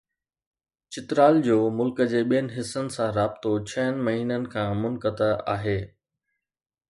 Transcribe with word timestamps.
چترال 0.93 1.35
جو 1.47 1.57
ملڪ 1.77 1.97
جي 2.11 2.21
ٻين 2.29 2.45
حصن 2.55 2.85
سان 2.95 3.09
رابطو 3.17 3.51
ڇهن 3.69 3.93
مهينن 4.07 4.43
کان 4.55 4.69
منقطع 4.81 5.31
آهي. 5.55 5.79